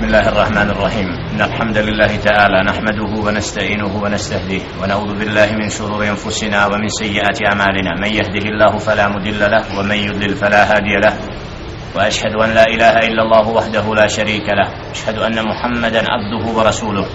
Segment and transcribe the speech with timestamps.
[0.00, 1.08] بسم الله الرحمن الرحيم.
[1.32, 8.00] إن الحمد لله تعالى نحمده ونستعينه ونستهديه ونعوذ بالله من شرور أنفسنا ومن سيئات أعمالنا.
[8.00, 11.12] من يهده الله فلا مضل له ومن يضلل فلا هادي له.
[11.96, 14.68] وأشهد أن لا إله إلا الله وحده لا شريك له.
[14.90, 17.06] أشهد أن محمدا عبده ورسوله.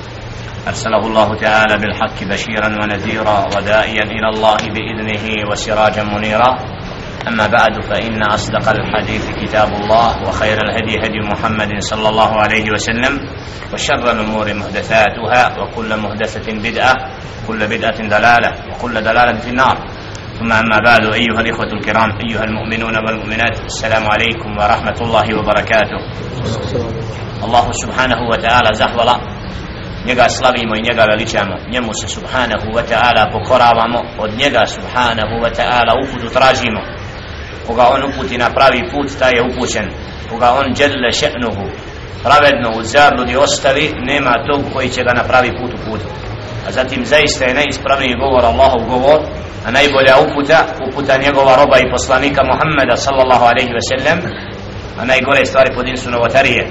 [0.68, 6.52] أرسله الله تعالى بالحق بشيرا ونذيرا وداعيا إلى الله بإذنه وسراجا منيرا.
[7.28, 13.20] أما بعد فإن أصدق الحديث كتاب الله وخير الهدي هدي محمد صلى الله عليه وسلم
[13.74, 16.94] وشر الأمور محدثاتها وكل محدثة بدعة
[17.48, 19.78] كل بدعة دلالة وكل دلالة في النار.
[20.40, 26.00] ثم أما بعد أيها الإخوة الكرام أيها المؤمنون والمؤمنات السلام عليكم ورحمة الله وبركاته.
[27.44, 29.18] الله سبحانه وتعالى زحولا
[30.06, 31.56] njega slavimo i njega veličamo.
[31.72, 36.82] Njemu se subhanahu wa ta'ala pokoravamo od njega subhanahu wa ta'ala uputu tražimo.
[37.68, 39.86] Koga on uputi na pravi put taj je upućen.
[40.30, 41.66] Koga on dželle še'nuhu
[42.24, 46.14] pravedno u zabludi ostavi nema tog koji će ga na pravi put uputiti.
[46.68, 49.20] A zatim zaista je najispravniji govor Allahov govor
[49.66, 54.20] a najbolja uputa uputa njegova roba i poslanika Muhammeda sallallahu alaihi ve sellem
[55.00, 56.64] a najgore stvari pod insu novotarije.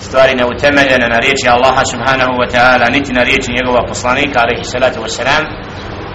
[0.00, 5.00] Stvari neutemeljene na riječi Allaha subhanahu wa ta'ala niti na riječi njegova poslanika alaihi salatu
[5.04, 5.44] wa salam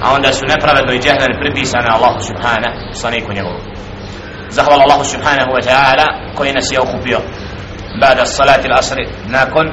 [0.03, 3.72] a onda su nepravedno i džehlen pripisane Allahu subhanahu poslaniku njegovu
[4.53, 7.19] zahval Allahu subhanahu wa ta'ala koji nas je okupio.
[8.01, 9.65] Bada salati l'asri nakon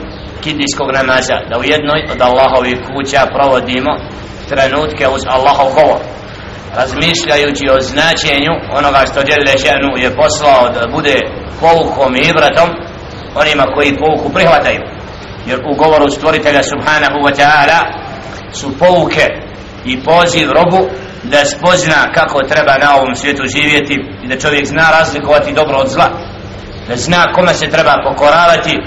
[0.42, 3.92] kidijskog namaza da u jednoj od Allahovih kuća provodimo
[4.48, 6.00] trenutke uz Allahov govor.
[6.77, 11.17] Razmišljajući o značenju onoga što Đelle Šenu je poslao da bude
[11.61, 12.69] poukom i ibratom
[13.34, 14.81] onima koji pouku prihvataju.
[15.47, 17.81] Jer u govoru stvoritelja subhanahu wa ta'ala
[18.53, 19.27] su pouke
[19.84, 20.89] i poziv robu
[21.23, 25.89] da spozna kako treba na ovom svijetu živjeti i da čovjek zna razlikovati dobro od
[25.89, 26.09] zla.
[26.89, 28.79] Da zna kome se treba pokoravati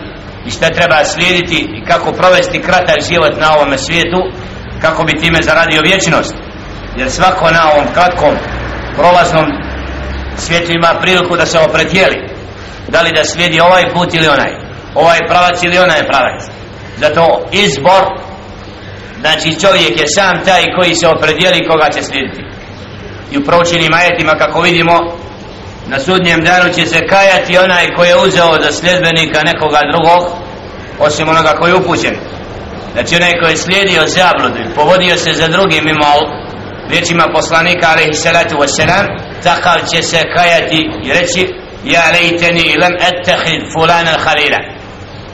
[0.45, 4.21] i šta treba slijediti i kako provesti kratak život na ovom svijetu
[4.81, 6.35] kako bi time zaradio vječnost.
[6.97, 8.35] Jer svako na ovom kratkom
[8.95, 9.45] prolaznom
[10.37, 12.29] svijetu ima priliku da se opretijeli.
[12.87, 14.51] Da li da slijedi ovaj put ili onaj?
[14.95, 16.41] Ovaj pravac ili onaj pravac?
[16.97, 18.03] Zato izbor
[19.23, 22.41] znači čovjek je sam taj koji se opredijeli koga će slijediti.
[23.31, 24.95] I u proučenim ajetima kako vidimo
[25.87, 30.21] na sudnjem danu će se kajati onaj koji je uzeo za sljedbenika nekoga drugog
[30.99, 32.15] osim onoga koji je upućen.
[32.93, 36.13] Znači onaj koji je slijedio zabludu povodio se za drugim mimo
[36.89, 39.05] riječima poslanika alaihi salatu wasalam
[39.43, 41.53] takav će se kajati i reći
[41.85, 44.59] ja lejteni lam ettehid fulana khalila.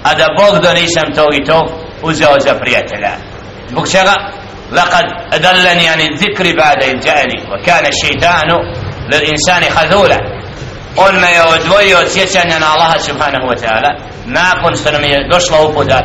[0.03, 1.66] A da Bog da nisam tog i tog
[2.03, 3.28] uzeo za prijatelja
[3.70, 4.15] zbog čega
[4.72, 8.48] لقد أدلني عن الذكر بعد إذ جاءني وكان الشيطان
[9.12, 10.19] للإنسان خذولا
[10.97, 13.91] on me je odvojio od sjećanja na Allaha subhanahu wa ta'ala
[14.26, 16.00] nakon što nam je došla uputa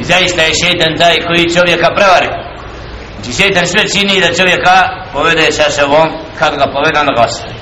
[0.00, 2.28] i zaista je šeitan taj koji čovjeka prevari
[3.14, 4.76] znači šeitan sve čini da čovjeka
[5.12, 7.54] povede sa sobom kad ga povede onda ga ostavi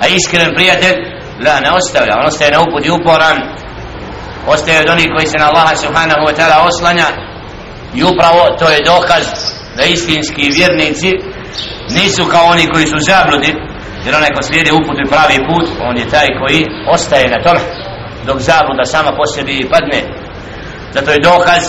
[0.00, 0.96] a iskren prijatelj
[1.46, 3.36] la ne ostavlja on ostaje na uput i uporan
[4.46, 7.06] ostaje od onih koji se na Allaha subhanahu wa ta'ala oslanja
[7.95, 9.25] i upravo to je dokaz
[9.77, 11.11] da istinski vjernici
[11.89, 13.55] nisu kao oni koji su zabludi
[14.05, 17.59] jer onaj ko slijede uput i pravi put on je taj koji ostaje na tome
[18.25, 20.01] dok zabluda sama po sebi padne.
[20.93, 21.63] Zato je dokaz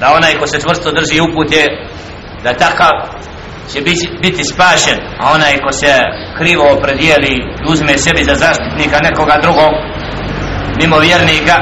[0.00, 1.66] da onaj ko se čvrsto drži upute
[2.44, 2.92] da takav
[3.72, 5.92] će biti, biti spašen a onaj ko se
[6.38, 7.34] krivo opredijeli
[7.70, 9.72] uzme sebi za zaštitnika nekoga drugog
[10.80, 11.56] mimo vjernika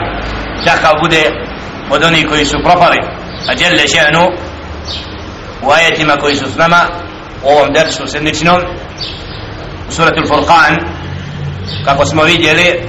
[0.66, 1.22] takav bude
[1.90, 3.15] od onih koji su propali
[3.48, 4.24] a djelle še'nu
[5.62, 6.80] u ajetima koji su s nama
[7.42, 8.60] u ovom dersu sedmičnom
[9.88, 10.76] u suratul Furqan
[11.84, 12.82] kako smo vidjeli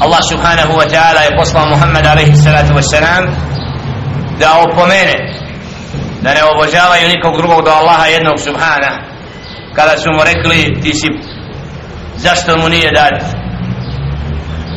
[0.00, 3.24] Allah subhanahu wa ta'ala je poslao Muhammed alaihi salatu wa salam
[4.38, 5.40] da opomene
[6.22, 8.92] da ne obožavaju nikog drugog do Allaha jednog subhana.
[9.74, 11.08] Kada su mu rekli ti si
[12.16, 13.22] zašto mu nije dat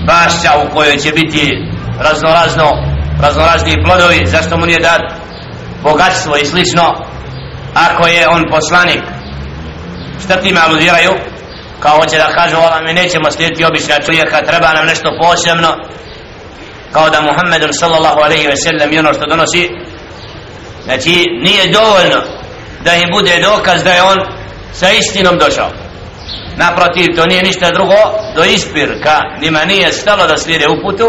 [0.07, 1.51] bašća u kojoj će biti
[1.99, 5.01] raznorazno raznorazni plodovi zašto mu nije dat
[5.83, 6.83] bogatstvo i slično
[7.73, 9.01] ako je on poslanik?
[10.23, 11.11] Šta time aludiraju?
[11.79, 15.75] Kao hoće da kažu ova mi nećemo slijediti obična čovjeka treba nam nešto posebno.
[16.91, 19.69] Kao da Muhammedun sallallahu alaihi ve sellem i ono što donosi
[20.83, 22.19] znači nije dovoljno
[22.83, 24.17] da im bude dokaz da je on
[24.73, 25.69] sa istinom došao.
[26.57, 27.99] Naprotiv to nije ništa drugo
[28.35, 31.07] do ispirka njima nije stalo da slijede uputu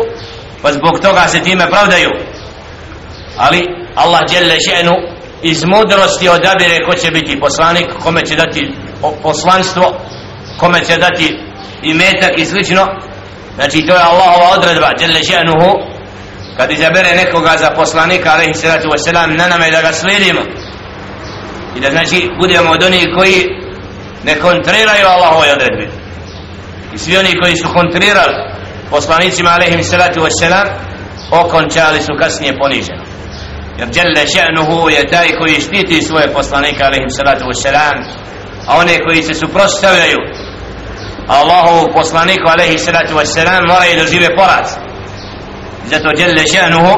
[0.64, 2.10] pa zbog toga se time pravdaju.
[3.36, 3.60] Ali
[3.94, 4.94] Allah djelle še'nu
[5.42, 8.72] iz mudrosti odabire ko će biti poslanik kome će dati
[9.22, 10.00] poslanstvo
[10.60, 11.38] kome će dati
[11.82, 12.86] i metak i slično.
[13.54, 15.72] Znači to je Allahova odredba djelle še'nuhu.
[16.56, 20.40] Kad izabere nekoga za poslanika alaihi salatu wasalam na nama da ga slijedimo.
[21.76, 23.44] I da znači budemo od onih koji
[24.24, 25.88] ne kontriraju Allahove odredbe.
[26.94, 28.53] I svi oni koji su kontrirali
[28.90, 30.68] poslanicima alaihi salatu wasalam
[31.30, 33.04] okončali su kasnije poniženo.
[33.78, 37.96] Jer djelle še'nuhu je taj koji štiti svoje poslanike alaihi salatu wasalam
[38.66, 40.18] a one koji se suprostavljaju
[41.28, 44.68] Allahu poslaniku alaihi salatu wassalam moraju da žive poraz.
[45.84, 46.94] Zato djelle še'nuhu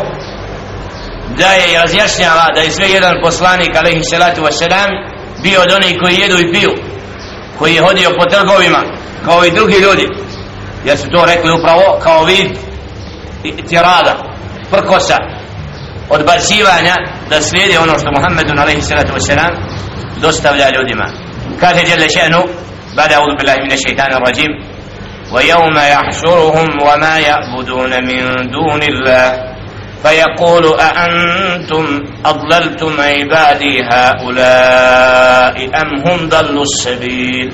[1.39, 4.91] da je razjašnjava da je sve jedan poslanik alaihi salatu wassalam
[5.43, 6.71] bio od onih koji jedu i piju
[7.59, 8.83] koji je hodio po trgovima
[9.25, 10.09] kao i drugi ljudi
[10.86, 12.48] jer su to rekli upravo kao vid
[13.70, 14.16] tirada
[14.72, 15.18] prkosa
[16.10, 16.96] odbacivanja
[17.30, 19.52] da slijede ono što Muhammedun alaihi salatu wassalam
[20.22, 21.06] dostavlja ljudima
[21.60, 22.44] kaže djelle še'nu
[22.98, 24.52] بعد أعوذ بالله من الشيطان الرجيم
[25.34, 29.52] ويوم يحشرهم وما يعبدون من دون الله
[30.04, 31.86] فيقول أأنتم
[32.26, 37.54] أضللتم عبادي هؤلاء أم هم ضلوا السبيل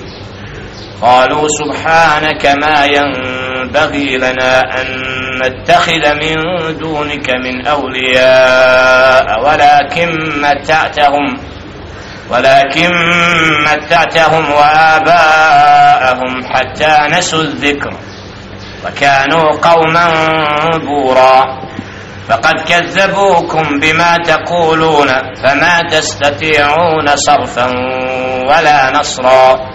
[1.03, 4.87] قالوا سبحانك ما ينبغي لنا أن
[5.43, 6.37] نتخذ من
[6.79, 11.39] دونك من أولياء ولكن متعتهم
[12.31, 12.91] ولكن
[13.67, 17.95] متعتهم وآباءهم حتى نسوا الذكر
[18.87, 20.13] وكانوا قوما
[20.87, 21.63] بورا.
[22.29, 25.09] فقد كذبوكم بما تقولون
[25.43, 27.67] فما تستطيعون صرفا
[28.49, 29.73] ولا نصرا.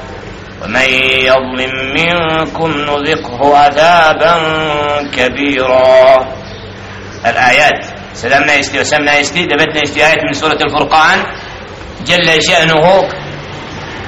[0.63, 0.87] ومن
[1.29, 4.33] يظلم منكم نذقه عذابا
[5.15, 6.27] كبيرا.
[7.25, 11.23] الآيات سلمنا يستي وسمنا يستي دبتنا يستي آية من سورة الفرقان
[12.05, 13.09] جل شأنه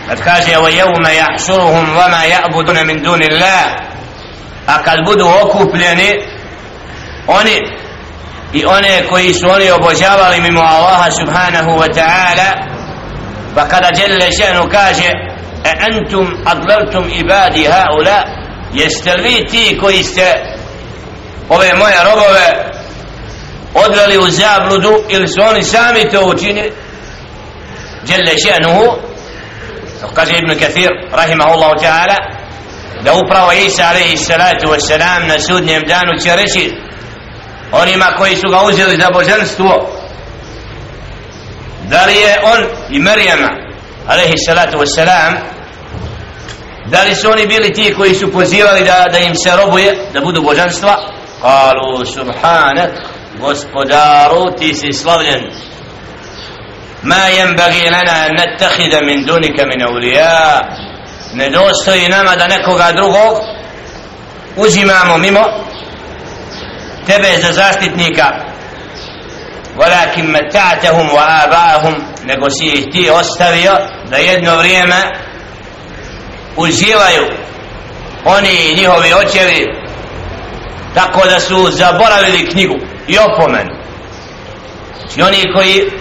[0.10, 3.75] قد كاش ويوم يحشرهم وما يعبدون من دون الله.
[4.69, 6.10] أكد بدو okupljeni
[7.28, 7.57] oni
[8.54, 12.50] i one koji su oni obožavali mimo Allaha subhanahu wa ta'ala
[13.56, 15.29] pa kada jelle še'nu kaže
[15.66, 18.24] أأنتم أضللتم إبادي هؤلاء
[18.74, 20.38] يستلوي تي كويست
[21.50, 22.72] ove moje robove
[23.74, 26.72] odveli u zabludu ili su oni sami to učinili?
[28.06, 28.98] Djelje še'nuhu
[30.14, 32.18] kaže Ibn Kathir rahimahullahu ta'ala
[33.04, 36.76] da upravo Isa alaihi salatu wa salam na sudnjem danu će reći
[37.72, 39.90] onima koji su ga uzeli za božanstvo
[41.90, 43.69] da li je on i Marijama
[44.10, 45.34] alaihi salatu wassalam
[46.86, 50.22] da li su oni bili ti koji su pozivali da, da im se robuje da
[50.22, 50.96] budu božanstva?
[51.42, 52.92] Kalu subhanak
[53.40, 55.44] gospodaru ti si slavljen.
[57.04, 60.62] Ma jembagi lana netahida min dunika min avlija
[61.34, 63.38] ne dostoji nama da nekoga drugog
[64.58, 65.44] uzimamo mimo
[67.06, 68.50] tebe za zaštitnika.
[69.80, 71.96] ولكن متعتهم وآباءهم
[72.26, 73.10] نقول سيه تي
[74.10, 74.96] da jedno vrijeme
[76.58, 77.26] uživaju
[78.26, 79.66] oni i njihovi očevi
[80.94, 82.76] tako da su zaboravili knjigu
[83.08, 83.72] i opomenu.
[85.18, 85.92] I oni koji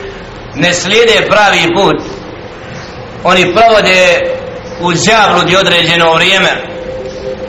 [0.55, 2.19] ne slijede pravi put
[3.25, 4.21] oni provode
[4.81, 6.49] u zabludi određeno vrijeme.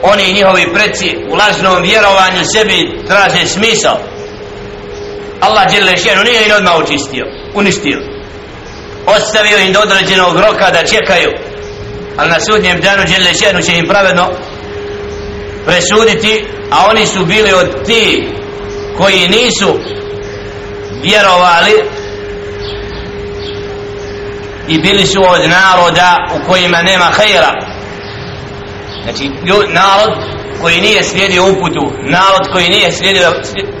[0.02, 3.98] Oni i njihovi preci u lažnom vjerovanju sebi traže smisao.
[5.40, 8.19] Allah dželle šenu nije im odmah učistio uništio
[9.06, 11.30] ostavio im do određenog roka da čekaju.
[12.16, 14.30] Ali na sudnjem danu Đelešenu će im pravedno
[15.66, 18.28] presuditi a oni su bili od ti
[18.96, 19.78] koji nisu
[21.02, 21.72] vjerovali
[24.68, 27.52] i bili su od naroda u kojima nema hajra.
[29.02, 29.30] Znači
[29.68, 33.32] narod koji nije slijedio uputu narod koji nije slijedio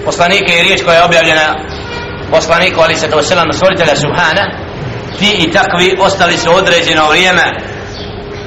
[0.04, 1.54] poslanike i riječ koja je objavljena
[2.30, 4.59] poslaniku ali se to selam stvoritelja subhana
[5.18, 7.42] ti i takvi ostali su određeno vrijeme.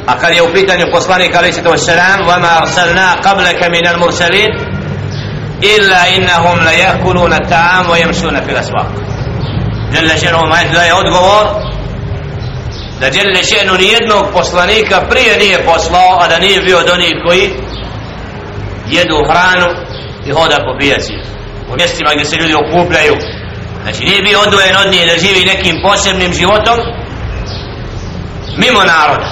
[0.08, 4.00] A kad je u pitanju poslanika ali se to selam vama arsalna qablaka min al
[4.00, 4.52] mursalin
[5.62, 8.90] illa innahum la yakuluna ta'am wa yamshuna fil aswaq.
[9.96, 11.46] Jalla šeruhu ma je odgovor
[13.00, 17.50] da djelje šenu nijednog poslanika prije nije poslao, a da nije bio od onih koji
[18.88, 19.68] jedu hranu
[20.26, 21.14] i hoda po pijaci
[21.72, 23.14] u mjestima gdje se ljudi okupljaju
[23.84, 26.78] znači nije bio odvojen od nje da živi nekim posebnim životom
[28.58, 29.30] mimo naroda.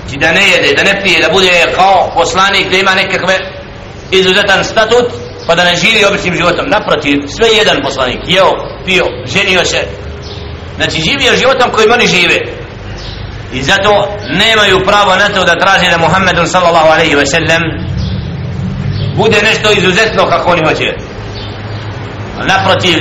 [0.00, 3.38] Znači da ne jede, da ne pije, da bude kao poslanik da ima nekakve
[4.10, 5.06] izuzetan statut
[5.46, 6.66] pa da ne živi običnim životom.
[6.68, 8.20] Naprotiv, sve jedan poslanik.
[8.26, 8.52] Jeo,
[8.86, 9.80] pio, ženio se.
[10.76, 12.38] Znači živio životom kojim oni žive.
[13.52, 17.62] I zato nemaju pravo na to da traže da Muhammedun sallallahu alaihi ve sellem
[19.16, 20.94] bude nešto izuzetno kako oni hoće.
[22.46, 22.98] Naprotiv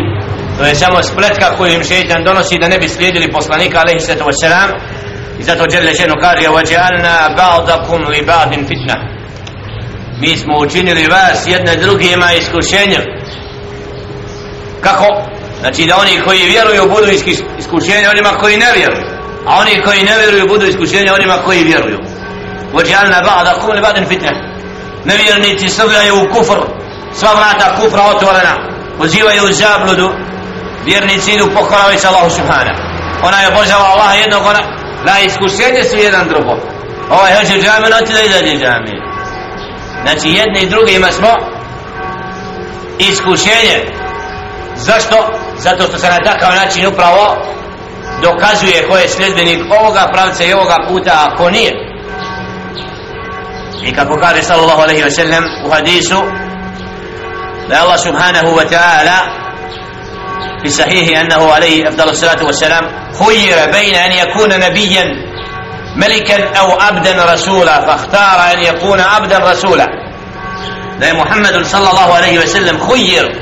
[0.59, 4.31] to je samo spletka koju im šeitan donosi da ne bi slijedili poslanika alaihi sallatu
[4.31, 4.71] wasalam
[5.39, 8.95] i zato Đerle ženu kaže وَجَعَلْنَا بَعْضَكُمْ لِبَعْدٍ fitna
[10.21, 13.03] mi smo učinili vas jedne drugima iskušenjem
[14.81, 15.07] kako?
[15.61, 17.09] znači da oni koji vjeruju budu
[17.59, 19.07] iskušenje onima koji ne vjeruju
[19.47, 21.99] a oni koji ne vjeruju budu iskušenje onima koji vjeruju
[22.75, 24.31] وَجَعَلْنَا بَعْضَكُمْ لِبَعْدٍ fitna
[25.05, 26.59] nevjernici srljaju u kufr
[27.13, 28.55] sva vrata kufra otvorena
[28.99, 30.11] pozivaju u zabludu
[30.86, 32.74] vjernici idu pokoravajući Allahu subhana
[33.24, 34.60] ona je obožava Allaha jednog ona
[35.06, 36.54] na iskušenje su jedan drugo.
[37.10, 39.02] Ovaj hoće džami noći da izađe džami
[40.02, 41.30] znači jedni i drugi ima smo
[43.00, 43.78] iskušenje.
[44.76, 45.16] Zašto?
[45.60, 47.38] zato što se na takav način upravo
[48.22, 51.72] dokazuje ko je sljedbenik ovoga pravca i ovoga puta ako nije.
[53.84, 56.22] I kako kaže sallallahu alaihi wa sallam u hadisu
[57.70, 59.18] da Allah subhanahu wa ta'ala
[60.64, 62.84] في صحيح أنه عليه أفضل الصلاة والسلام
[63.26, 65.06] خير بين أن يكون نبيا
[65.96, 69.88] ملكا أو عبدا رسولا فاختار أن يكون عبدا رسولا
[71.00, 73.42] da محمد صلى الله عليه وسلم خير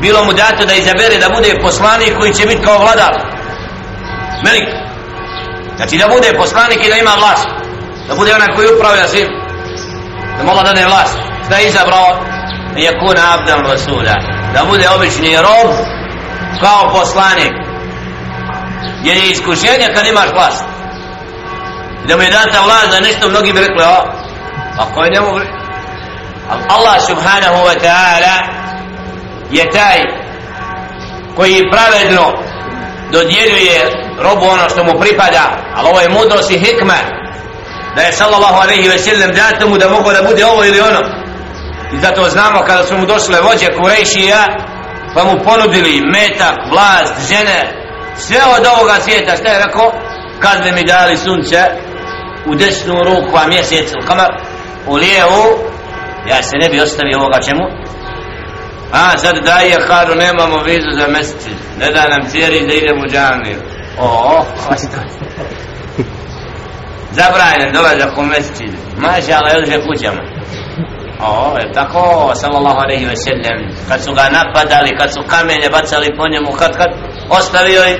[0.00, 3.12] bilo mu dato da izabere da bude poslanik koji će biti kao vladar
[4.44, 4.68] melik
[5.76, 7.48] znači da bude poslanik i da ima vlast
[8.08, 9.28] da bude onaj koji upravlja svim
[10.38, 11.18] da mola dane vlast
[11.50, 12.24] da je izabrao
[12.74, 15.74] da je kuna abdan rasula da bude obični rob
[16.60, 17.52] kao poslanik.
[19.04, 20.64] Jer je iskušenje kad imaš vlast.
[22.08, 24.24] Da mu je data vlast da nešto mnogi bi rekli o
[24.78, 25.40] a koji ne mogu
[26.68, 28.36] Allah subhanahu wa ta'ala
[29.50, 29.98] je taj
[31.36, 32.32] koji pravedno
[33.12, 35.42] dodjeljuje robu ono što mu pripada
[35.76, 36.98] ali ovo je mudrost i hikma.
[37.96, 41.23] Da je sallallahu alaihi ve sellem dato mu da mogu da bude ovo ili ono
[41.92, 44.44] i zato znamo kada su mu došle vođe Kurejšija
[45.14, 47.72] pa mu ponudili metak, vlast, žene,
[48.16, 49.92] sve od ovoga svijeta, šta je rekao?
[50.40, 51.58] Kad bi mi dali sunce
[52.46, 54.30] u desnu ruku, a mjesec u kamar,
[54.86, 55.44] u lijevu,
[56.28, 57.64] ja se ne bi ostavio ovoga čemu?
[58.92, 61.46] A, sad da je kažu, nemamo vizu za mjesec,
[61.78, 63.58] ne da nam cijeli da idemo u džaniju.
[63.98, 64.44] O, o,
[67.18, 68.58] Zabranjen dolazak u mjesec,
[68.98, 70.33] maša Allah, još kućama.
[71.26, 76.16] O, je tako, sallallahu alaihi ve sellem, kad su ga napadali, kad su kamenje bacali
[76.16, 76.90] po njemu, kad kad
[77.30, 77.98] ostavio i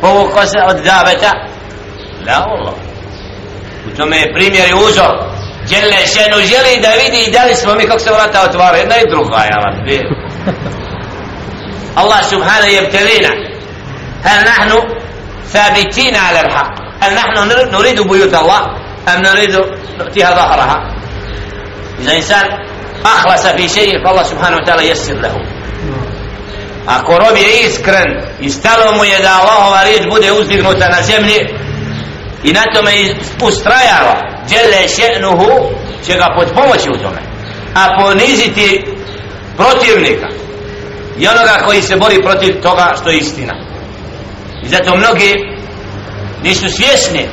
[0.00, 1.32] povuko se od daveta.
[2.26, 2.74] La Allah.
[3.86, 5.14] U tome je primjer i uzor.
[5.70, 9.10] Đele šenu želi da vidi da li smo mi kako se vrata otvara, jedna i
[9.10, 9.74] druga, ja vam.
[12.02, 13.32] Allah subhanahu je btelina.
[14.24, 14.78] Hal nahnu
[15.52, 16.70] thabitina ala l'haq.
[17.00, 17.40] Hel nahnu
[17.72, 18.62] nuridu bujut Allah,
[19.06, 19.60] am nuridu
[19.98, 21.05] nutiha zahraha.
[21.99, 22.45] إذا إنسان
[23.05, 25.35] أخلص في شيء فالله سبحانه وتعالى يسر له
[26.87, 31.39] Ako rob je iskren i stalo mu je da Allahova riječ bude uzdignuta na zemlji
[32.43, 32.91] i na tome
[33.41, 34.15] ustrajava
[34.47, 35.69] djele še'nuhu
[36.05, 37.21] će ga pod pomoći u tome
[37.75, 38.85] a poniziti
[39.57, 40.27] protivnika
[41.19, 43.53] i onoga koji se bori protiv toga što je istina
[44.63, 45.33] i zato mnogi
[46.43, 47.27] nisu svjesni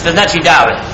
[0.00, 0.91] što znači davet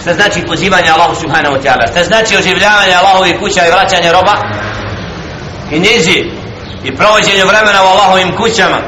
[0.00, 1.90] šta znači pozivanje Allahu subhanahu wa ta'ala?
[1.90, 4.34] Šta znači oživljavanje Allahovih kuća i vraćanje roba?
[5.70, 6.30] I nizi
[6.84, 8.78] i provođenje vremena u Allahovim kućama.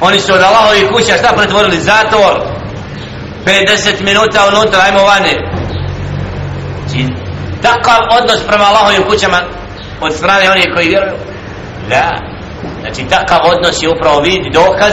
[0.00, 1.80] Oni su od Allahovih kuća šta pretvorili?
[1.80, 2.40] Zatvor.
[3.44, 5.34] 50 minuta unutra ajmo vani.
[6.86, 7.06] Znači
[7.62, 9.40] takav odnos prema Allahovim kućama
[10.00, 11.16] od strane onih koji vjeruju.
[11.88, 12.10] Da.
[12.80, 14.92] Znači takav odnos je upravo vid dokaz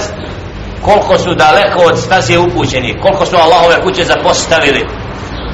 [0.81, 4.85] koliko su daleko od staze upućeni koliko su Allahove kuće zapostavili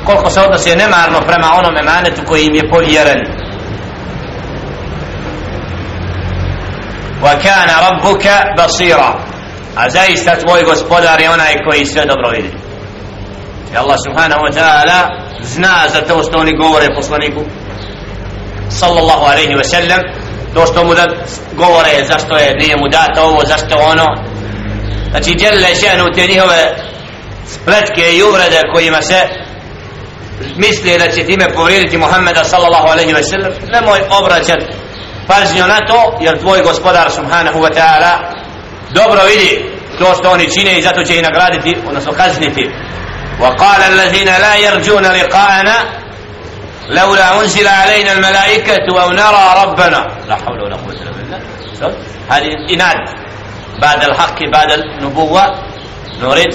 [0.05, 3.43] koliko se odnosi nemarno prema onome manetu koji im je povjeren.
[7.24, 9.13] وَكَانَ رَبُّكَ rabbuka basira.
[9.75, 12.51] A zaista tvoj gospodar je onaj koji sve dobro vidi.
[13.74, 15.00] I Allah subhanahu wa ta'ala
[15.41, 17.41] zna za to što oni govore poslaniku
[18.69, 20.01] sallallahu alaihi wa sallam.
[20.53, 21.05] To što mu da
[21.57, 24.05] govore zašto je nije mu dato ovo zašto ono.
[25.12, 26.75] Znači djelile šenu te njihove
[27.45, 29.43] spletke i uvrede kojima se
[30.57, 34.59] misli da će time povrijediti Muhammeda sallallahu alaihi wa sallam nemoj obraćat
[35.26, 38.12] pažnju na to jer tvoj gospodar subhanahu wa ta'ala
[38.90, 39.64] dobro vidi
[39.99, 42.71] to što oni čine i zato će ih nagraditi odnosno kazniti
[43.40, 45.75] وقال الذين لا يرجون لقاءنا
[46.88, 51.40] لولا أنزل علينا الملائكة أو نرى ربنا لا حول ولا قوة إلا بالله
[52.28, 52.97] هذه إناد
[53.83, 55.43] بعد الحق بعد النبوة
[56.23, 56.55] نريد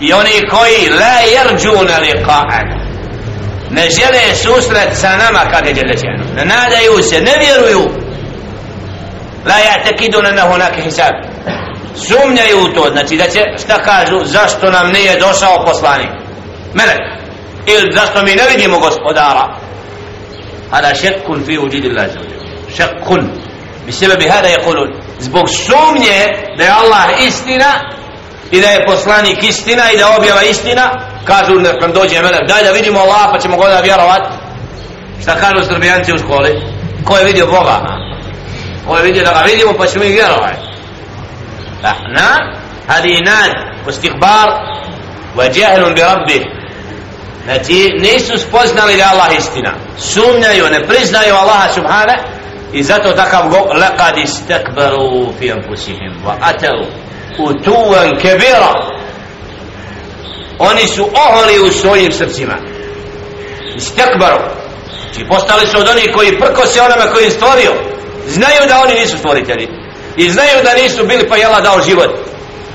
[0.00, 2.87] يوني كوي لا يرجون لقاءنا
[3.71, 7.89] ne žele susret sa nama kad je Đelešanu ne nadaju se, ne vjeruju.
[9.45, 11.13] La ja tekidu na hunake hisab.
[11.95, 16.09] Sumnjaju u to znači da će šta kažu zašto nam nije došao poslanik?
[16.73, 16.99] Melek.
[17.65, 19.57] Ili zašto mi ne vidimo gospodara?
[20.71, 22.05] Hada šekkun fi uđidi Allah
[22.77, 23.29] šekkun.
[23.85, 27.73] Bi sebe bi hada je kulun zbog sumnje da je Allah istina
[28.51, 32.63] i da je poslanik istina i da objava istina kažu da nam dođe melek daj
[32.63, 34.21] da vidimo Allah pa ćemo ga vjerovat.
[35.21, 36.61] Šta kažu srbijanci u školi?
[37.05, 37.79] Ko je vidio Boga?
[38.87, 40.55] Ko je vidio da ga vidimo pa ćemo i vjerovat.
[42.15, 42.53] Na
[42.87, 43.51] hadi inad
[43.87, 44.49] ustikbar
[45.35, 46.41] wa jahlun bi rabbih
[47.43, 49.71] znači nisu spoznali da Allah istina.
[49.97, 52.15] Sumnjaju, ne priznaju Allaha subhana
[52.73, 56.85] i zato takav go laqad istekbaru fi anfusihim wa atau
[57.39, 58.73] utuvan kebira
[60.58, 62.54] oni su oholi u svojim srcima
[63.76, 64.38] istakbaru
[65.14, 67.72] znači postali su od onih koji prko se onome koji je stvorio
[68.26, 69.68] znaju da oni nisu stvoritelji
[70.16, 72.10] i znaju da nisu bili pa jela dao život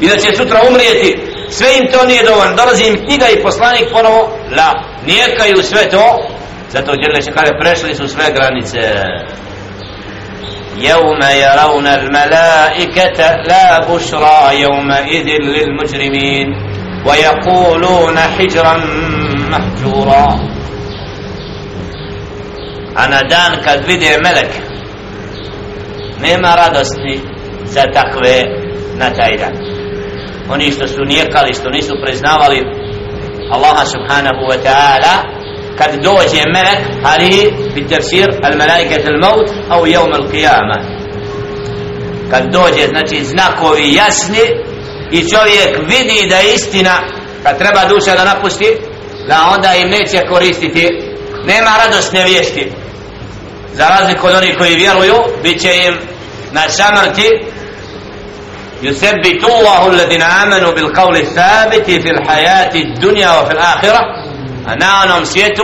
[0.02, 1.20] i da će sutra umrijeti
[1.50, 6.18] sve im to nije dovoljno dolazi im knjiga i poslanik ponovo la nijekaju sve to
[6.70, 8.80] zato djelje će kada prešli su sve granice
[10.82, 16.48] يوم يرون الملائكة لا بشرى يومئذ للمجرمين
[17.06, 18.78] ويقولون حجرا
[19.52, 20.40] محجورا
[22.98, 24.52] أنا دان kad vide melek
[26.22, 27.22] nema radosti
[27.66, 28.44] za takve
[28.98, 29.54] na taj dan
[30.50, 32.66] oni što su nijekali što nisu priznavali
[33.52, 35.16] Allaha subhanahu wa ta'ala
[35.78, 40.82] kad dođe melek ali bi tafsir al malaika al maut au yawm al qiyamah
[42.32, 44.40] kad dođe znači znakovi jasni
[45.14, 47.00] i čovjek vidi da istina
[47.44, 48.78] kad treba duša da napusti
[49.28, 50.88] da onda im neće koristiti
[51.46, 52.72] nema radosne vijesti
[53.74, 55.98] za razliku od onih koji vjeruju bit će im
[56.52, 57.30] na samrti
[58.82, 64.00] يثبت الله الذين آمنوا بالقول الثابت في الحياة الدنيا وفي الآخرة
[64.66, 65.64] a na onom svijetu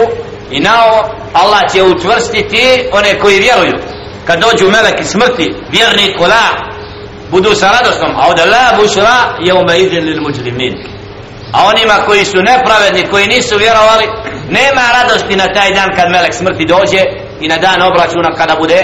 [0.52, 3.74] i na ovo Allah će učvrstiti one koji vjeruju
[4.28, 6.69] kad dođu meleki smrti vjernik la
[7.32, 10.74] budu sa radostom a ovdje la bušra je ume idin lil muđrimin
[11.54, 14.06] a onima koji su nepravedni koji nisu vjerovali
[14.50, 17.02] nema radosti na taj dan kad melek smrti dođe
[17.42, 18.80] i na dan obračuna kada bude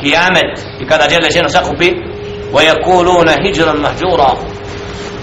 [0.00, 1.90] kijamet i kada žele ženu sakupi
[2.52, 4.30] wa yakuluna hijran mahjura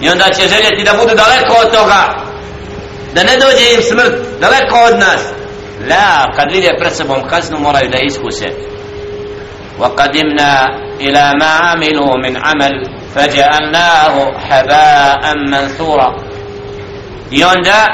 [0.02, 2.02] i onda će željeti da budu daleko od toga
[3.16, 5.22] da ne dođe im smrt daleko od nas
[5.90, 8.48] la kad vide pred sobom kaznu moraju da iskuse
[9.82, 10.52] وقدمنا
[11.02, 16.32] إلى ما عملوا من عمل فجعلناه حباء منثورا
[17.32, 17.88] i onda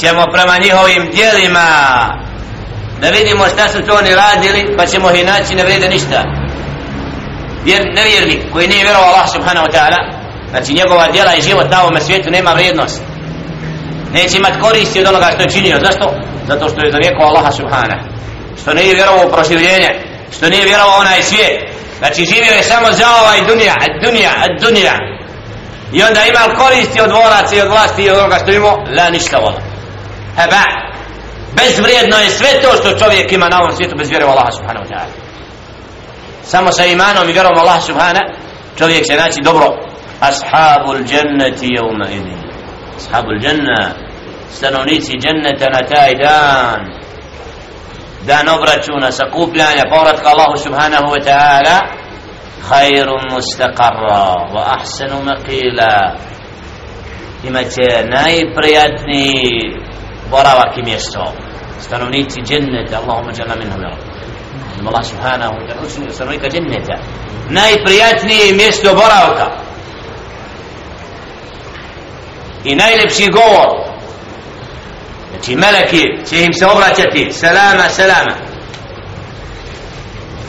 [0.00, 1.68] ćemo prema njihovim dijelima
[3.00, 6.24] da vidimo šta su to oni radili pa ćemo ih naći ne vrede ništa
[7.64, 10.00] Vjer, nevjernik koji nije vjerovao Allah subhanahu wa ta'ala
[10.50, 13.02] znači njegova djela i život na ovome svijetu nema vrijednost
[14.12, 16.14] neće imat koristi od onoga što je činio zašto?
[16.48, 17.96] zato što je zavijekao Allaha subhana
[18.62, 19.90] što nije vjerovao u proživljenje
[20.36, 24.31] što nije vjerovao onaj svijet znači živio je samo za ovaj dunija dunija
[24.61, 24.95] dunija
[25.93, 28.75] i onda ima koristi od volaca i od vlasti i od onoga što imao?
[28.97, 29.61] La ništa vola
[30.35, 30.63] heba
[31.55, 34.91] bezvrijedno je sve to što čovjek ima na ovom svijetu bez vjerova Allaha subhanahu wa
[34.91, 35.13] ta'ala.
[36.43, 38.21] Samo sa imanom i vjerom Allaha subhana
[38.77, 39.67] čovjek će naći dobro.
[40.19, 42.39] Ashabul jannati yawma idin
[42.97, 43.91] ashabul janna
[44.51, 46.98] stanovnici jannata na taj dan
[48.25, 51.77] dan obračuna sakupljanja povratka Allahu subhanahu wa ta'ala
[52.69, 56.15] khairu mustaqarra wa ahsanu maqila.
[57.43, 59.75] Imaće najprijatniji
[60.31, 61.33] boravak i mjesto.
[61.79, 64.87] Stanovnici dženneta Allahumma jalla minhum ya Rabbi.
[64.87, 66.95] Allah subhanahu wa ta'ala stanovnika dženneta.
[67.49, 69.47] Najprijatnije mjesto boravka.
[72.63, 73.88] I najlepši govor
[75.39, 78.35] znači meleki će im se obraćati selama selama.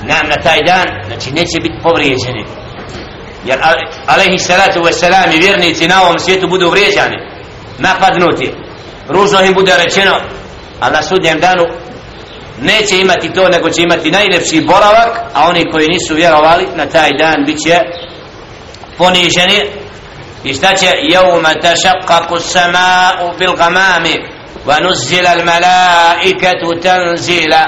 [0.02, 2.44] Nam na taj dan znači neće biti povrijeđeni.
[3.44, 3.58] Jer
[4.06, 7.16] alaihi salatu wasalam i vjernici na ovom svijetu budu vrijeđani
[7.78, 8.54] napadnuti.
[9.08, 10.20] Ružno im bude rečeno
[10.80, 11.64] a na sudnjem danu
[12.60, 17.10] neće imati to nego će imati najlepši boravak a oni koji nisu vjerovali na taj
[17.18, 17.78] dan bit će
[18.98, 19.60] poniženi.
[20.44, 20.86] I šta će?
[21.02, 24.29] Jevme tešakaku sama'u bil gamami.
[24.66, 26.70] ونزل الملائكة تنزيلا.
[26.70, 27.64] Malaikatu tanzila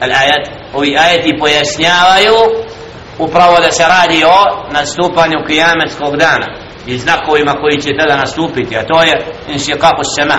[0.00, 2.36] al ajat ovi ajeti pojasnjavaju
[3.18, 6.46] upravo da se radi o nastupanju kijametskog dana
[6.86, 10.38] i znakovima koji će tada nastupiti a to je inšikaku sema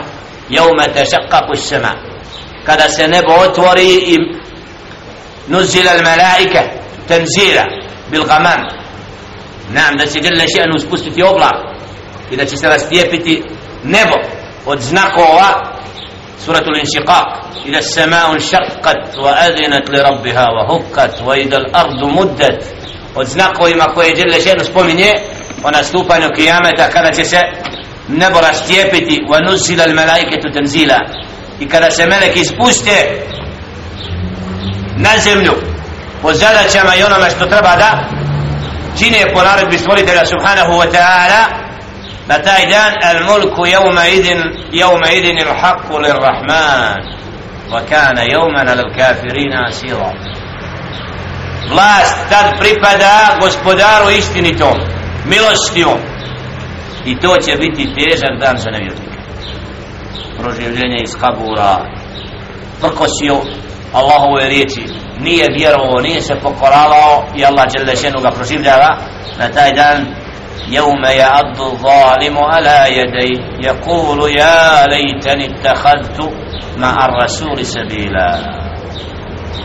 [0.50, 1.92] jevme tešakaku sema.
[2.66, 4.18] Kada se nebo otvori i
[5.48, 6.62] nuzila al malaike
[7.08, 7.63] tanzila
[8.12, 8.62] bil ghamam.
[9.70, 11.54] Nam da će djelne še'nu spustiti oblak
[12.32, 13.44] i da će se rastijepiti
[13.84, 14.16] nebo
[14.66, 15.73] od znakova
[16.46, 17.28] suratul inšiqaq
[17.65, 22.63] ida sama'u šaqqat wa adinat li rabbiha wa hukkat wa ida l'ardu muddat.
[23.15, 25.13] Od znakovima koje djelne še'nu spominje
[25.63, 27.41] o nastupanju kijameta kada će se
[28.08, 31.00] nebo rastijepiti wa nuzila al malaiketu tanzila.
[31.60, 33.26] I kada se meleki spuste
[34.98, 35.54] na zemlju
[36.22, 38.10] po zadaćama i onome što treba da
[39.00, 41.62] čine po naredbi stvoritelja subhanahu wa ta'ala
[42.28, 44.40] na taj dan al mulku jevma idin
[44.72, 47.02] jevma idin il haqqu lir rahman
[47.72, 50.14] wa kana jevman al kafirina asira.
[51.70, 54.78] Vlast tad pripada gospodaru istinitom
[55.26, 56.00] milostivom
[57.06, 59.18] i to će biti težak dan za nevjernike.
[60.40, 61.86] Proživljenje iz kabura
[62.82, 63.36] prkosio
[63.94, 64.84] Allahove riječi.
[65.20, 68.98] Nije vjerovo, nije se pokoravao i Allah Đelešenu ga proživljava.
[69.40, 70.06] Na taj dan
[70.71, 76.33] يوم يعض الظالم على يديه يقول يا ليتني اتخذت
[76.77, 78.59] مع الرسول سبيلا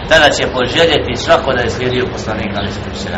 [0.09, 3.09] tada će poželjeti svako da je slijedio poslanika ali se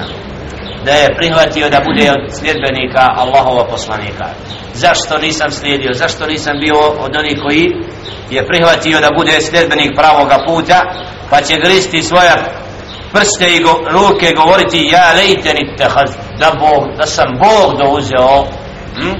[0.85, 4.25] da je prihvatio da bude od sljedbenika Allahova poslanika
[4.73, 7.65] zašto nisam slijedio zašto nisam bio od onih koji
[8.29, 10.79] je prihvatio da bude sljedbenik pravoga puta
[11.29, 12.58] pa će gristi svoja
[13.12, 18.44] prste i go, ruke govoriti ja lejteni tehaz da, Bog, da sam Bog douzeo
[18.96, 19.14] hm?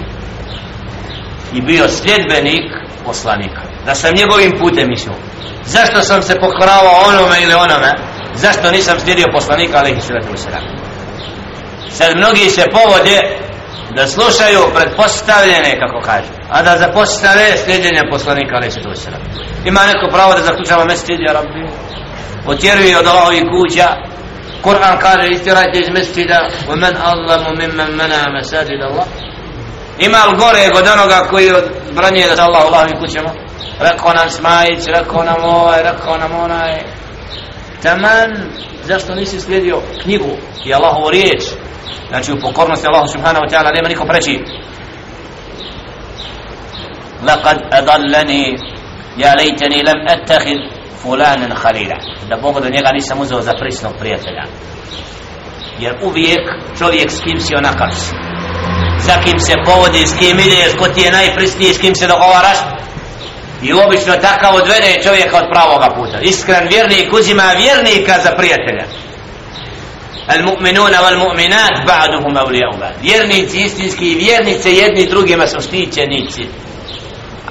[1.55, 2.73] i bio sljedbenik
[3.05, 3.61] poslanika.
[3.87, 5.15] Da sam njegovim putem išao.
[5.65, 7.95] Zašto sam se pokoravao onome ili onome?
[8.35, 10.91] Zašto nisam slijedio poslanika alaihi sallatu wasalam
[11.91, 13.17] sad mnogi se povode
[13.97, 19.11] da slušaju predpostavljene kako kaže a da zapostave slijedjenje poslanika ali se to se
[19.65, 21.63] ima neko pravo da zaključava mesečid ja rabbi?
[22.48, 23.88] otjeruje od Allahovi kuća
[24.64, 29.06] Kur'an kaže istirajte iz mesečida u men allamu mimmen mena mesajid Allah
[30.00, 33.30] ima li gore od onoga koji odbranije da se Allah u Allahovi kućama
[33.80, 36.84] rekao nam Smajić rekao nam ovaj rekao nam onaj
[37.84, 38.32] taman
[38.84, 40.32] zašto nisi slijedio knjigu
[40.66, 41.44] i Allahovu riječ
[42.10, 44.40] znači u pokornosti Allahu subhanahu wa ta'ala nema niko preći
[47.24, 48.56] لقد أضلني
[49.18, 50.58] يا ليتني لم أتخذ
[51.04, 51.98] فلانا خليلا
[52.30, 54.44] da Bog do njega nisam uzeo za prisnog prijatelja
[55.80, 56.44] jer uvijek
[56.78, 57.90] čovjek s kim si onakav
[59.00, 62.58] za kim se povodi, s kim ide, ko ti je najprisniji, s kim se dogovaraš
[63.64, 68.86] i obično takav odvede čovjeka od pravoga puta iskren vjernik uzima vjernika za prijatelja
[70.32, 76.48] المؤمنون والمؤمنات بعضهم أولياء بعض vjernici istinski vjernice jedni drugima su štićenici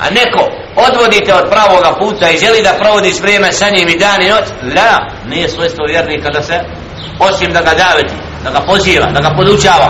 [0.01, 0.43] a neko
[0.77, 4.47] odvodite od pravoga puta i želi da provodiš vrijeme sa njim i dan i noć
[4.77, 4.93] la,
[5.27, 6.61] nije svojstvo vjernika da se
[7.19, 8.15] osim da ga daveti
[8.45, 9.89] da ga poziva, da ga podučava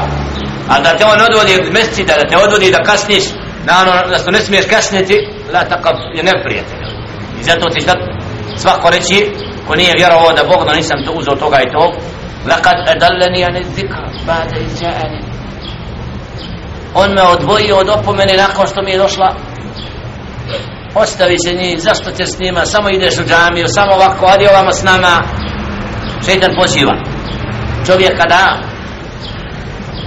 [0.68, 3.24] a da te on odvodi od mesecita da te odvodi da kasniš
[3.66, 6.84] na ono da što ne smiješ kasniti la takav je neprijatelj
[7.40, 7.96] i zato ti sad
[8.56, 9.32] svako reći
[9.66, 11.90] ko nije vjerovao da Bog da nisam to uzeo toga i tog
[12.46, 15.20] لقد أدلني عن الذكر بعد إذ جاءني
[16.94, 19.34] on me odvojio od opomene nakon što mi je došla
[20.95, 22.65] ostavi se njih, zašto te snima?
[22.65, 25.23] Samo ideš u džamiju, samo ovako adi ovamo s nama.
[26.25, 26.93] Šeitan poziva.
[27.85, 28.61] Čovjek da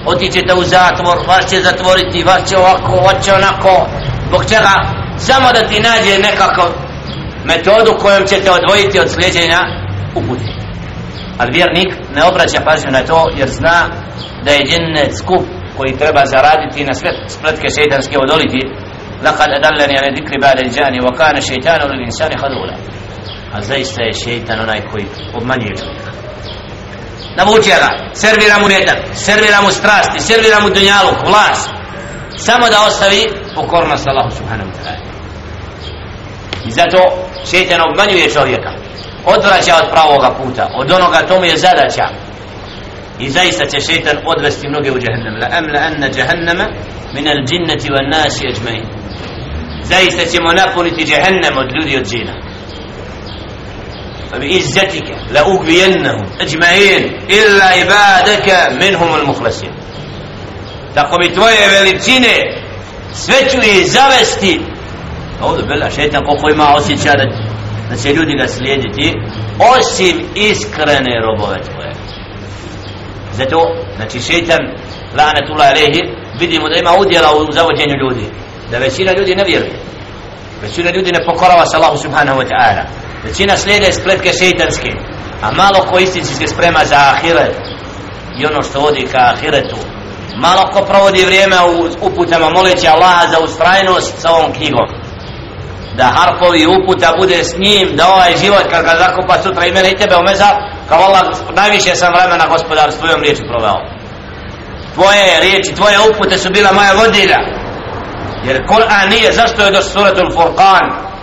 [0.05, 3.87] otićete u zatvor vas će zatvoriti, vas će ovako vas će onako,
[4.27, 4.75] zbog čega?
[5.17, 6.69] Samo da ti nađe nekako
[7.45, 9.59] metodu kojom ćete odvojiti od slijedjenja
[10.15, 10.63] uputi
[11.37, 13.77] ali vjernik ne obraća pažnju na to jer zna
[14.45, 15.43] da je džennet skup
[15.77, 18.61] koji treba zaraditi na sve spletke šeitanske odoliti.
[19.22, 22.76] لقد أدلني على ذكر بعد الجاني وكان الشيطان للإنسان خذولا
[23.52, 26.10] a zaista je šeitan onaj koji obmanjuje čovjeka
[27.36, 31.70] navuče ga, servira mu netan servira mu strasti, servira mu dunjaluk vlast,
[32.36, 33.22] samo da ostavi
[33.54, 35.00] pokornost Allahu subhanahu wa ta'ala
[36.66, 36.98] i zato
[37.50, 38.70] šeitan obmanjuje čovjeka
[39.24, 42.06] odvraća od pravoga puta od onoga to mu je zadaća
[43.18, 46.66] i zaista će šeitan odvesti mnoge u džahannam la amla anna džahannama
[47.14, 48.91] min al džinnati wa nasi ajmain
[49.84, 52.48] zaista ćemo napuniti džahannam od ljudi od džina
[54.32, 58.48] فبإزتك لأغوينهم أجمعين إلا عبادك
[58.82, 59.70] منهم المخلصين
[60.94, 62.34] tako mi tvoje veličine
[63.12, 64.60] sve ću ih zavesti
[65.42, 67.24] ovdje bila šetan koliko ima osjeća da
[67.90, 69.14] da će ljudi ga slijediti
[69.76, 71.92] osim iskrene robove tvoje
[73.32, 73.58] zato
[73.96, 74.58] znači šeitan
[75.18, 76.02] lanetullah alehi
[76.40, 78.26] vidimo da ima udjela u zavođenju ljudi
[78.73, 79.79] da većina ljudi ne vjeruje.
[80.61, 82.83] Većina ljudi ne pokorava se Allahu subhanahu wa ta'ala.
[83.23, 84.89] Većina slijede spletke šeitanske
[85.43, 87.55] a malo ko istinci se sprema za ahiret.
[88.39, 89.75] I ono što vodi ka ahiretu.
[90.35, 94.87] Malo ko provodi vrijeme u uputama moleći Allaha za ustrajnost sa ovom knjigom.
[95.97, 99.91] Da harpovi uputa bude s njim da ovaj život kad ga zakupa sutra i mene
[99.91, 100.49] i tebe omeza
[100.89, 101.23] kao Allah
[101.55, 103.77] najviše sam vremena gospodar s tvojom riječi proveo.
[104.93, 107.39] Tvoje riječi, tvoje upute su bila moja vodilja
[108.45, 111.13] jer Kur'an nije zašto je došlo suratul Furqan?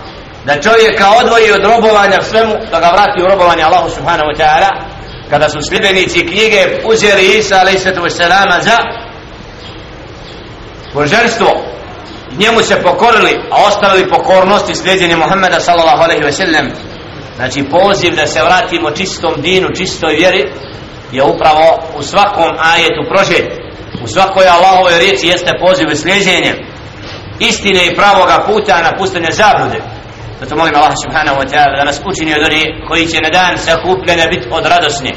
[0.45, 4.69] Da čovjeka odvoji od robovanja svemu da ga vrati u robovanje Allahu subhanahu wa ta'ala.
[5.29, 8.77] Kada su sljedbenici knjige uzeli Isa alaihissalatu wassalama za
[10.93, 11.47] božanstvo
[12.37, 16.67] njemu se pokorili a ostavili pokornosti sljeđenje Muhammeda sallallahu alaihi wa sallam.
[17.35, 20.51] Znači poziv da se vratimo čistom dinu, čistoj vjeri
[21.11, 23.51] je upravo u svakom ajetu prožet.
[24.03, 26.70] U svakoj Allahove riječi jeste poziv i sljeđenje
[27.49, 29.79] istine i pravoga puta na pustanje zablude
[30.39, 33.57] zato molim Allah subhanahu wa ta'ala da nas učini od onih koji će na dan
[33.57, 35.13] sakupljanja biti od radosni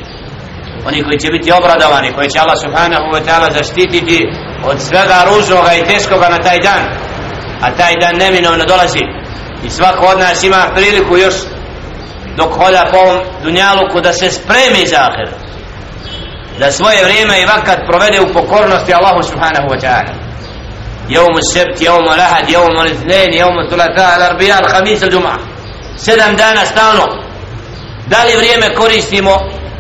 [0.87, 4.26] oni koji će biti obradovani koji će Allah subhanahu wa ta'ala zaštititi
[4.64, 6.82] od svega ružnoga i teškoga na taj dan.
[7.60, 9.04] A taj dan neminovno dolazi.
[9.66, 11.34] I svako od nas ima priliku još
[12.37, 15.28] dok hoda po ovom dunjaluku da se spremi za ahir
[16.58, 20.23] da svoje vrijeme i vakat provede u pokornosti Allahu subhanahu wa ta'ala.
[21.10, 25.39] يوم السبت يوم الأحد يوم الاثنين يوم الثلاثاء الأربعاء الخميس الجمعة
[25.97, 27.05] sedam dana stalno
[28.08, 29.39] da li vrijeme koristimo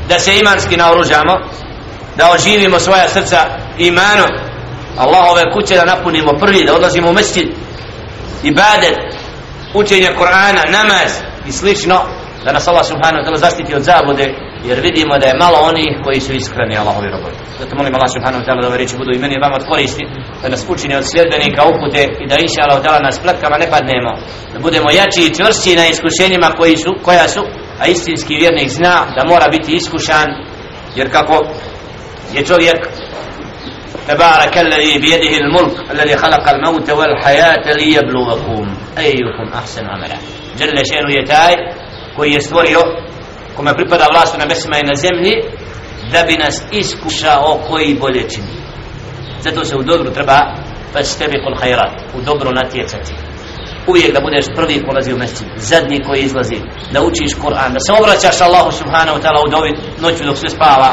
[0.09, 1.33] da se imanski naoružamo
[2.17, 3.45] da oživimo svoja srca
[3.77, 4.29] imanom
[4.97, 7.47] Allahove kuće da napunimo prvi da odlazimo u mesjid
[8.43, 8.95] ibadet
[9.73, 11.11] učenje Kur'ana namaz
[11.47, 12.01] i slično
[12.45, 14.33] da nas Allah subhanahu wa ta'ala zaštiti od zabude
[14.67, 18.41] jer vidimo da je malo onih koji su iskreni Allahovi robovi zato molim Allah subhanahu
[18.41, 20.03] wa ta'ala da ove riječi budu i meni i vama od koristi
[20.41, 24.11] da nas učini od sljedbenika upute i da inša Allah ta'ala nas pletkama ne padnemo
[24.53, 27.41] da budemo jači i čvršći na iskušenjima koji su, koja su
[27.81, 30.27] a istinski vjernik zna da mora biti iskušan
[30.95, 31.35] jer kako
[32.35, 32.79] je čovjek
[34.09, 40.17] تبارك الذي بيده الملك الذي خلق الموت والحياة ليبلوكم أيكم أحسن عملا
[40.57, 41.55] جل شأنه يتاي
[42.15, 42.79] koji je stvorio
[43.56, 45.32] kome pripada vlast na nebesima i na zemlji
[46.12, 48.54] da bi nas iskušao koji bolje čini.
[49.40, 50.38] Zato se u dobru treba
[50.92, 53.12] pa s tebi kol hajrat u dobro natjecati.
[53.86, 56.56] Uvijek da budeš prvi ko lazi u mesec zadnji koji izlazi
[56.92, 60.48] da učiš Kur'an da se obraćaš Allahu subhanahu wa ta'ala u dobi noću dok se
[60.48, 60.90] spava.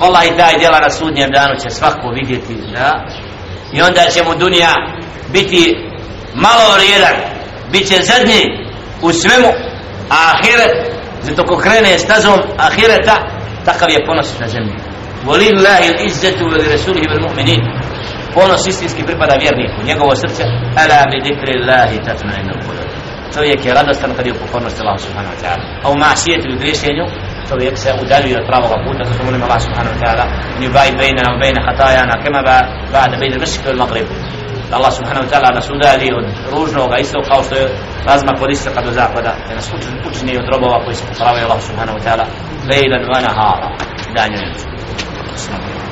[0.00, 3.04] Wallahi taj djela na sudnjem danu će svako vidjeti da.
[3.72, 4.74] I onda će mu dunija
[5.32, 5.76] biti
[6.34, 7.16] malo vrijedan
[7.72, 8.42] bit će zadnji
[9.02, 9.48] u svemu
[10.10, 13.16] a ahiret zato ko krene stazom ahireta
[13.64, 14.76] takav je ponos na zemlji.
[15.26, 17.62] Walillahi al-izzatu wa rasulihi wal mu'minin
[18.34, 19.78] ponos istinski pripada vjerniku.
[19.86, 20.44] Njegovo srce
[20.82, 22.92] ala bi dhikri Allahi tatma'innu qulub
[23.34, 25.64] čovjek je radostan kad je u pokornosti Allah subhanahu wa ta'ala.
[25.84, 27.04] A u ma'asijetu i griješenju
[27.48, 30.24] čovjek se udaljuje od pravog puta zato molim Allah subhanahu wa ta'ala
[30.60, 32.40] ni baj bejna wa bejna hatajana kema
[32.94, 34.06] ba'da bejna mešika wal maghrib
[34.72, 37.66] da Allah subhanahu wa ta'ala nas udalji od ružnoga isto kao što je
[38.04, 39.70] razmak od istoka do zapada da nas
[40.10, 42.24] učini od robova koji se popravaju Allah subhanahu wa ta'ala.
[42.70, 43.68] Lejlan wa nahara.
[44.16, 45.91] Danju i noću